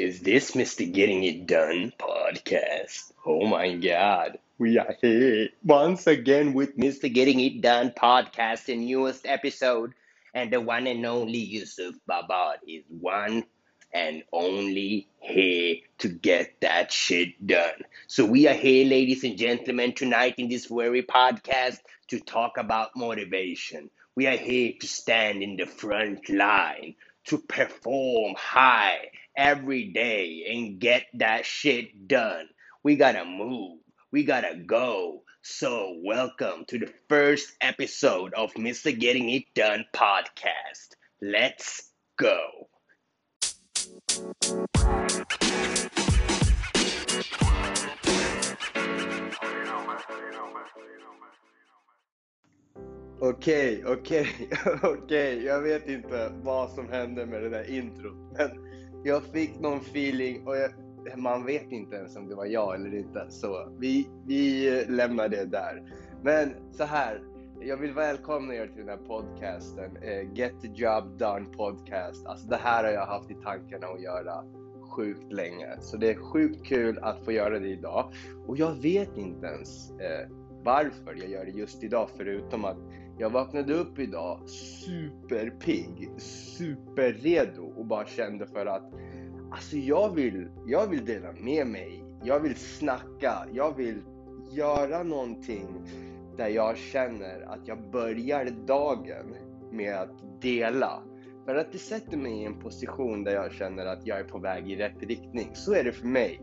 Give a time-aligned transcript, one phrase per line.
[0.00, 0.90] Is this Mr.
[0.90, 3.12] Getting It Done podcast?
[3.26, 4.38] Oh my god.
[4.56, 7.12] We are here once again with Mr.
[7.12, 9.92] Getting It Done podcast, the newest episode.
[10.32, 13.44] And the one and only Yusuf Babad is one
[13.92, 17.84] and only here to get that shit done.
[18.06, 22.96] So we are here, ladies and gentlemen, tonight in this very podcast to talk about
[22.96, 23.90] motivation.
[24.16, 26.94] We are here to stand in the front line,
[27.26, 29.10] to perform high
[29.40, 32.46] every day and get that shit done.
[32.84, 33.78] We gotta move.
[34.12, 35.22] We gotta go.
[35.40, 38.92] So, welcome to the first episode of Mr.
[38.92, 40.92] Getting It Done podcast.
[41.22, 42.68] Let's go.
[53.22, 54.50] Okej, okej,
[54.82, 55.44] okej.
[55.44, 58.32] Jag vet inte vad som hände med det där introt.
[58.38, 58.69] Men
[59.04, 60.70] jag fick någon feeling och jag,
[61.16, 63.26] man vet inte ens om det var jag eller inte.
[63.28, 65.82] Så vi, vi lämnar det där.
[66.22, 67.22] Men så här,
[67.60, 69.96] jag vill välkomna er till den här podcasten.
[69.96, 72.26] Eh, Get the job done podcast.
[72.26, 74.44] Alltså det här har jag haft i tankarna att göra
[74.90, 75.76] sjukt länge.
[75.80, 78.12] Så det är sjukt kul att få göra det idag.
[78.46, 80.28] Och jag vet inte ens eh,
[80.62, 82.78] varför jag gör det just idag förutom att
[83.20, 88.92] jag vaknade upp idag superpigg, superredo och bara kände för att
[89.52, 92.04] alltså jag vill, jag vill dela med mig.
[92.24, 94.02] Jag vill snacka, jag vill
[94.50, 95.66] göra någonting
[96.36, 99.36] där jag känner att jag börjar dagen
[99.72, 101.02] med att dela.
[101.44, 104.38] För att det sätter mig i en position där jag känner att jag är på
[104.38, 105.50] väg i rätt riktning.
[105.54, 106.40] Så är det för mig.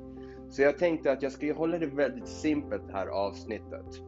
[0.50, 4.07] Så jag tänkte att jag ska hålla det väldigt simpelt det här avsnittet.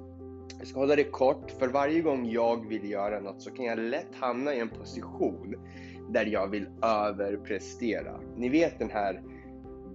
[0.59, 3.79] Jag ska hålla det kort, för varje gång jag vill göra något så kan jag
[3.79, 5.55] lätt hamna i en position
[6.09, 8.19] där jag vill överprestera.
[8.37, 9.23] Ni vet den här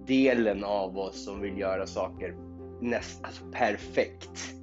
[0.07, 2.35] delen av oss som vill göra saker
[2.81, 4.55] nästan alltså perfekt.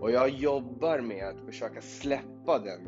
[0.00, 2.80] Och jag jobbar med att försöka släppa den,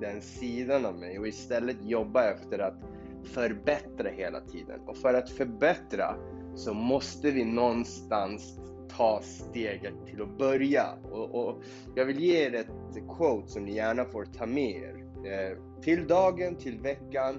[0.00, 2.78] den sidan av mig och istället jobba efter att
[3.24, 4.80] förbättra hela tiden.
[4.86, 6.16] Och för att förbättra
[6.54, 8.58] så måste vi någonstans
[8.88, 10.86] ta steget till att börja.
[11.10, 11.62] Och, och
[11.94, 12.68] jag vill ge er ett
[13.16, 15.04] quote som ni gärna får ta med er.
[15.26, 17.38] Eh, till dagen, till veckan,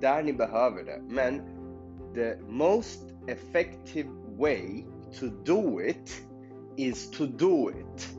[0.00, 1.02] där ni behöver det.
[1.08, 1.40] Men
[2.14, 4.84] the most effective way
[5.20, 6.22] to do it
[6.76, 8.18] is to do it.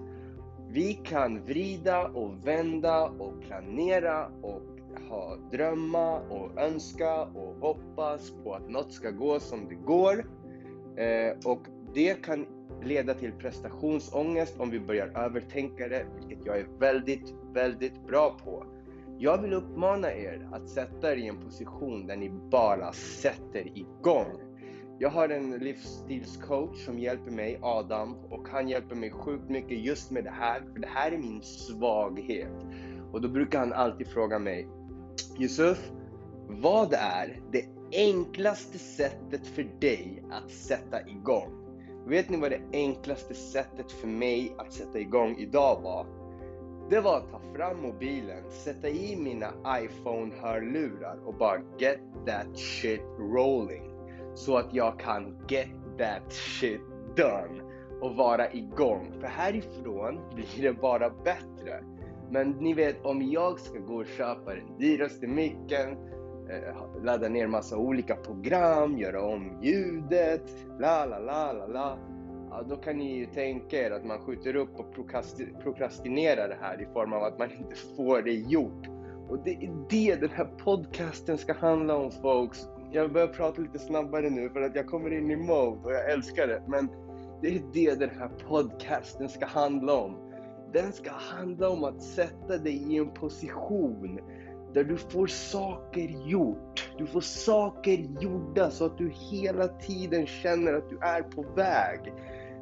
[0.69, 4.61] Vi kan vrida och vända och planera och
[5.09, 10.25] ha drömma och önska och hoppas på att något ska gå som det går.
[10.97, 11.67] Eh, och
[11.97, 12.45] det kan
[12.83, 18.65] leda till prestationsångest om vi börjar övertänka det, vilket jag är väldigt, väldigt bra på.
[19.19, 24.31] Jag vill uppmana er att sätta er i en position där ni bara sätter igång.
[24.99, 30.11] Jag har en livsstilscoach som hjälper mig, Adam, och han hjälper mig sjukt mycket just
[30.11, 32.65] med det här, för det här är min svaghet.
[33.11, 34.67] Och då brukar han alltid fråga mig,
[35.39, 35.91] Yusuf,
[36.47, 41.56] vad är det enklaste sättet för dig att sätta igång?
[42.09, 46.05] Vet ni vad det enklaste sättet för mig att sätta igång idag var?
[46.89, 53.01] Det var att ta fram mobilen, sätta i mina iPhone-hörlurar och bara get that shit
[53.19, 53.83] rolling.
[54.35, 56.81] Så att jag kan get that shit
[57.15, 57.61] done
[58.01, 59.11] och vara igång.
[59.19, 61.83] För härifrån blir det bara bättre.
[62.31, 65.97] Men ni vet, om jag ska gå och köpa den dyraste micken,
[66.49, 71.97] Eh, ladda ner massa olika program, göra om ljudet, la la la la la.
[72.49, 74.93] Ja, då kan ni ju tänka er att man skjuter upp och
[75.63, 78.87] prokrastinerar det här i form av att man inte får det gjort.
[79.29, 82.67] Och det är det den här podcasten ska handla om folks.
[82.91, 86.11] Jag börjar prata lite snabbare nu för att jag kommer in i mode och jag
[86.11, 86.63] älskar det.
[86.67, 86.89] Men
[87.41, 90.17] det är det den här podcasten ska handla om.
[90.73, 94.19] Den ska handla om att sätta dig i en position
[94.73, 96.91] där du får saker gjort.
[96.97, 102.13] Du får saker gjorda så att du hela tiden känner att du är på väg.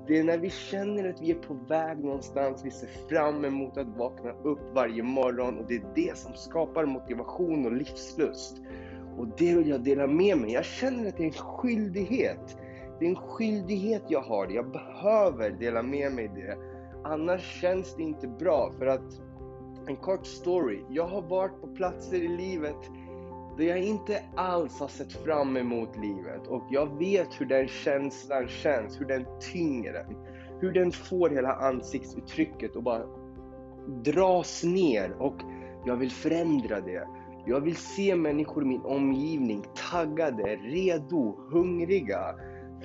[0.08, 3.78] Det är när vi känner att vi är på väg någonstans, vi ser fram emot
[3.78, 8.62] att vakna upp varje morgon och det är det som skapar motivation och livslust.
[9.18, 10.52] Och det vill jag dela med mig.
[10.52, 12.58] Jag känner att det är en skyldighet.
[13.00, 14.48] Det är en skyldighet jag har.
[14.48, 16.58] Jag behöver dela med mig det.
[17.04, 19.22] Annars känns det inte bra för att
[19.88, 20.84] en kort story.
[20.90, 22.92] Jag har varit på platser i livet
[23.58, 28.48] där jag inte alls har sett fram emot livet och jag vet hur den känslan
[28.48, 30.16] känns, hur den tynger en.
[30.60, 33.06] Hur den får hela ansiktsuttrycket och bara
[34.04, 35.36] dras ner och
[35.86, 37.08] jag vill förändra det.
[37.46, 42.36] Jag vill se människor i min omgivning taggade, redo, hungriga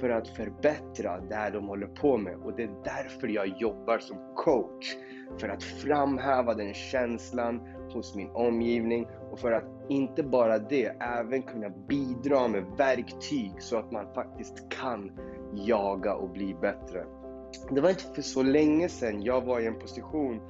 [0.01, 2.37] för att förbättra det de håller på med.
[2.37, 4.97] Och det är därför jag jobbar som coach.
[5.41, 7.61] För att framhäva den känslan
[7.93, 13.77] hos min omgivning och för att inte bara det, även kunna bidra med verktyg så
[13.77, 15.11] att man faktiskt kan
[15.55, 17.05] jaga och bli bättre.
[17.71, 20.41] Det var inte för så länge sedan jag var i en position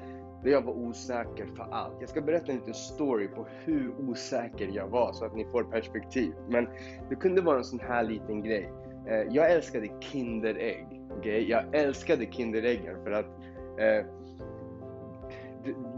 [0.42, 1.96] där jag var osäker för allt.
[2.00, 5.64] Jag ska berätta en liten story på hur osäker jag var så att ni får
[5.64, 6.34] perspektiv.
[6.48, 6.68] Men
[7.08, 8.72] det kunde vara en sån här liten grej.
[9.08, 10.86] Eh, jag älskade Kinderägg.
[11.18, 11.48] Okay?
[11.48, 13.26] Jag älskade Kinderäggen för att
[13.78, 14.06] eh,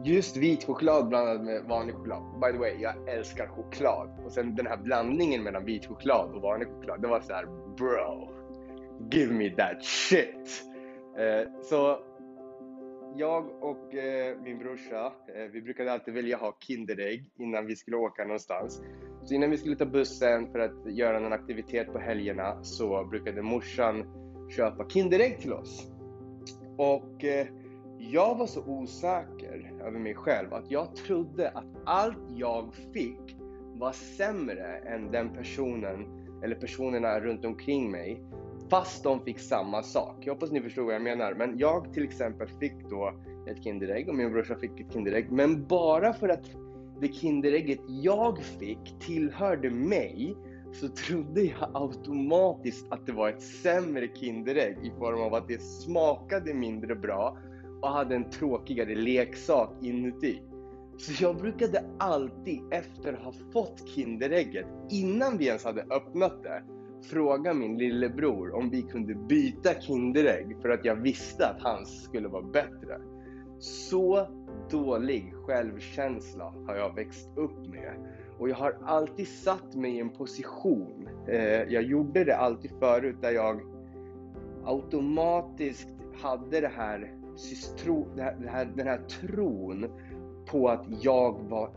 [0.05, 2.23] just vit choklad blandad med vanlig choklad.
[2.41, 4.11] By the way, jag älskar choklad.
[4.25, 7.03] Och sen den här blandningen mellan vit choklad och vanlig choklad.
[7.03, 7.47] Det var så här,
[7.77, 8.33] bro.
[9.11, 10.65] Give me that shit.
[11.19, 11.99] Eh, så
[13.17, 17.97] jag och eh, min brorsa, eh, vi brukade alltid välja ha Kinderägg innan vi skulle
[17.97, 18.83] åka någonstans.
[19.25, 23.43] Så innan vi skulle ta bussen för att göra någon aktivitet på helgerna så brukade
[23.43, 24.05] morsan
[24.57, 25.87] köpa Kinderägg till oss.
[26.77, 27.47] Och eh,
[27.99, 33.37] jag var så osäker över mig själv att jag trodde att allt jag fick
[33.75, 36.07] var sämre än den personen
[36.43, 38.23] eller personerna runt omkring mig
[38.71, 40.17] fast de fick samma sak.
[40.21, 41.35] Jag hoppas ni förstår vad jag menar.
[41.35, 43.13] Men jag till exempel fick då
[43.49, 45.33] ett Kinderägg och min brorsa fick ett Kinderägg.
[45.33, 46.51] Men bara för att
[47.01, 50.37] det Kinderägget jag fick tillhörde mig
[50.73, 55.63] så trodde jag automatiskt att det var ett sämre Kinderägg i form av att det
[55.63, 57.39] smakade mindre bra
[57.83, 60.43] och hade en tråkigare leksak inuti.
[60.99, 66.63] Så jag brukade alltid efter ha fått Kinderägget, innan vi ens hade öppnat det,
[67.03, 72.29] fråga min lillebror om vi kunde byta Kinderägg för att jag visste att hans skulle
[72.29, 72.99] vara bättre.
[73.63, 74.27] Så
[74.71, 77.95] dålig självkänsla har jag växt upp med.
[78.39, 83.17] Och jag har alltid satt mig i en position, eh, jag gjorde det alltid förut,
[83.21, 83.61] där jag
[84.65, 85.89] automatiskt
[86.23, 87.15] hade det här,
[88.17, 89.87] det här, den här tron
[90.47, 91.71] på att jag var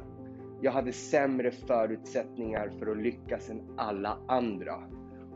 [0.61, 4.75] jag hade sämre förutsättningar för att lyckas än alla andra.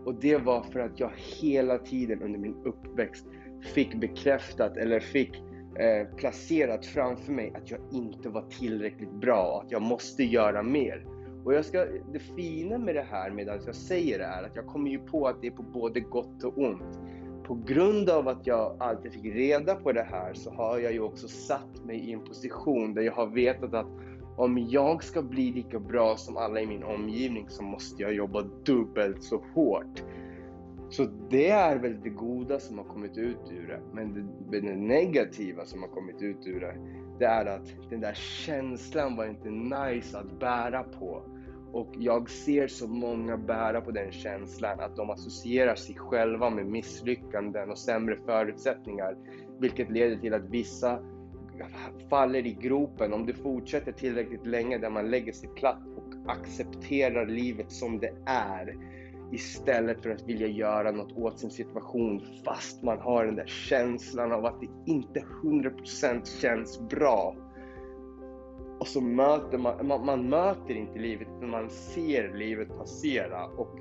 [0.05, 1.11] Och det var för att jag
[1.41, 3.25] hela tiden under min uppväxt
[3.61, 5.43] fick bekräftat eller fick
[5.79, 10.63] eh, placerat framför mig att jag inte var tillräckligt bra och att jag måste göra
[10.63, 11.05] mer.
[11.45, 14.65] Och jag ska, det fina med det här medan jag säger det är att jag
[14.65, 16.99] kommer ju på att det är på både gott och ont.
[17.43, 20.99] På grund av att jag alltid fick reda på det här så har jag ju
[20.99, 23.87] också satt mig i en position där jag har vetat att
[24.37, 28.41] om jag ska bli lika bra som alla i min omgivning så måste jag jobba
[28.65, 30.03] dubbelt så hårt.
[30.89, 33.81] Så det är väl det goda som har kommit ut ur det.
[33.93, 34.13] Men
[34.49, 36.75] det, det negativa som har kommit ut ur det,
[37.19, 41.23] det är att den där känslan var inte nice att bära på.
[41.71, 46.65] Och jag ser så många bära på den känslan att de associerar sig själva med
[46.65, 49.17] misslyckanden och sämre förutsättningar.
[49.59, 50.99] Vilket leder till att vissa
[52.09, 57.25] faller i gropen om du fortsätter tillräckligt länge där man lägger sig platt och accepterar
[57.25, 58.75] livet som det är
[59.31, 64.31] istället för att vilja göra något åt sin situation fast man har den där känslan
[64.31, 67.35] av att det inte 100% känns bra.
[68.79, 73.79] Och så möter man, man, man möter inte livet utan man ser livet passera och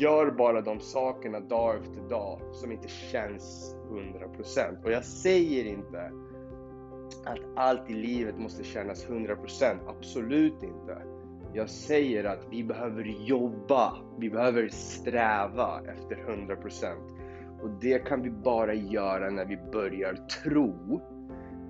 [0.00, 4.84] gör bara de sakerna dag efter dag som inte känns 100%.
[4.84, 6.12] Och jag säger inte
[7.24, 9.78] att allt i livet måste kännas 100%.
[9.86, 11.02] Absolut inte.
[11.54, 16.94] Jag säger att vi behöver jobba, vi behöver sträva efter 100%.
[17.62, 21.00] Och det kan vi bara göra när vi börjar tro.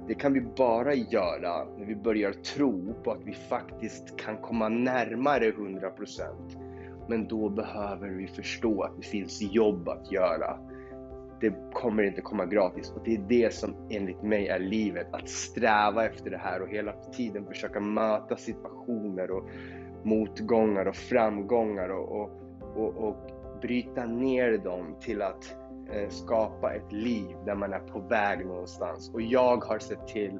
[0.09, 4.69] Det kan vi bara göra när vi börjar tro på att vi faktiskt kan komma
[4.69, 6.23] närmare 100%.
[7.09, 10.59] Men då behöver vi förstå att det finns jobb att göra
[11.41, 12.91] det kommer inte komma gratis.
[12.91, 15.07] Och det är det som enligt mig är livet.
[15.13, 19.49] Att sträva efter det här och hela tiden försöka möta situationer och
[20.05, 22.31] motgångar och framgångar och, och,
[22.77, 23.17] och, och
[23.63, 25.57] bryta ner dem till att
[25.93, 29.11] eh, skapa ett liv där man är på väg någonstans.
[29.15, 30.39] Och jag har sett till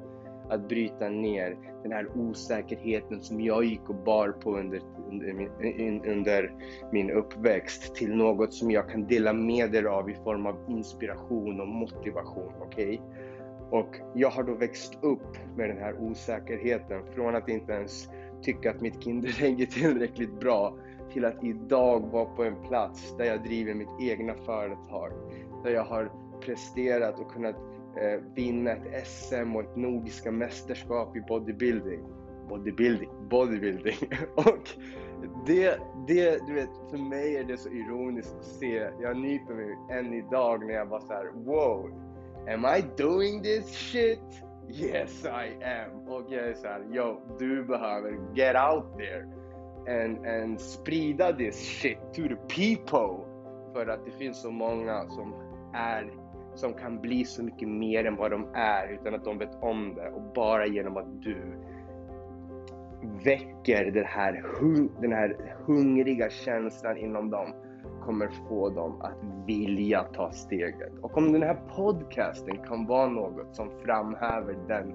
[0.49, 6.05] att bryta ner den här osäkerheten som jag gick och bar på under, under, min,
[6.05, 6.53] under
[6.91, 11.61] min uppväxt till något som jag kan dela med er av i form av inspiration
[11.61, 12.53] och motivation.
[12.61, 12.99] Okay?
[13.71, 18.09] Och jag har då växt upp med den här osäkerheten från att inte ens
[18.41, 20.77] tycka att mitt Kinderägg är tillräckligt bra
[21.13, 25.11] till att idag vara på en plats där jag driver mitt egna företag.
[25.63, 26.11] Där jag har
[26.45, 27.55] presterat och kunnat
[27.97, 32.03] eh, vinna ett SM och ett nordiska mästerskap i bodybuilding.
[32.49, 33.97] bodybuilding, bodybuilding.
[34.35, 34.69] och
[35.45, 38.89] det, det, du vet, för mig är det så ironiskt att se.
[39.01, 41.91] Jag nyper mig än idag när jag var så här, wow,
[42.47, 44.43] am I doing this shit?
[44.69, 46.07] Yes I am.
[46.07, 49.27] Och jag är såhär, yo, du behöver get out there
[49.87, 53.25] and, and sprida this shit to the people.
[53.73, 55.33] För att det finns så många som
[55.73, 56.11] är
[56.59, 59.95] som kan bli så mycket mer än vad de är utan att de vet om
[59.95, 60.09] det.
[60.09, 61.37] Och bara genom att du
[63.23, 64.43] väcker den här,
[65.01, 67.53] den här hungriga känslan inom dem
[68.05, 70.93] kommer få dem att vilja ta steget.
[71.01, 74.93] Och om den här podcasten kan vara något som framhäver den,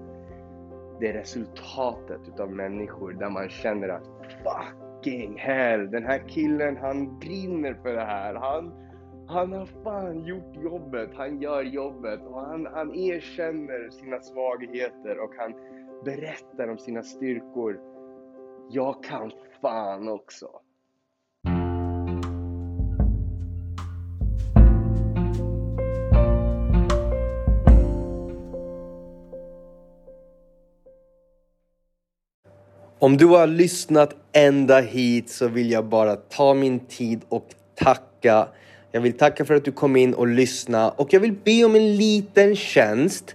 [1.01, 4.09] det resultatet utav människor där man känner att
[4.43, 8.35] fucking hell, den här killen han brinner för det här.
[8.35, 8.84] Han,
[9.29, 15.35] han har fan gjort jobbet, han gör jobbet och han, han erkänner sina svagheter och
[15.39, 15.55] han
[16.05, 17.81] berättar om sina styrkor.
[18.71, 20.49] Jag kan fan också.
[32.99, 38.49] Om du har lyssnat ända hit så vill jag bara ta min tid och tacka.
[38.95, 41.75] Jag vill tacka för att du kom in och lyssnade och jag vill be om
[41.75, 43.35] en liten tjänst.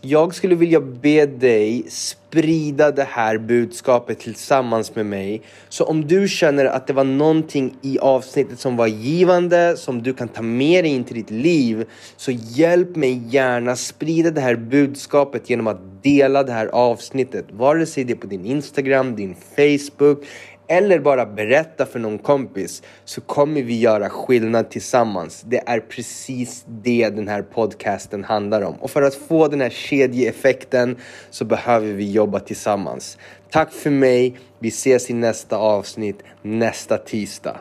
[0.00, 5.42] Jag skulle vilja be dig sprida det här budskapet tillsammans med mig.
[5.68, 10.14] Så om du känner att det var någonting i avsnittet som var givande, som du
[10.14, 11.84] kan ta med dig in till ditt liv,
[12.16, 17.44] så hjälp mig gärna sprida det här budskapet genom att dela det här avsnittet.
[17.50, 20.24] Vare sig det är på din Instagram, din Facebook
[20.70, 25.44] eller bara berätta för någon kompis så kommer vi göra skillnad tillsammans.
[25.46, 28.74] Det är precis det den här podcasten handlar om.
[28.74, 30.96] Och för att få den här kedjeeffekten
[31.30, 33.18] så behöver vi jobba tillsammans.
[33.50, 34.38] Tack för mig.
[34.58, 37.56] Vi ses i nästa avsnitt nästa tisdag.